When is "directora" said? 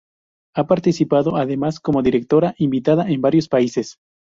2.01-2.55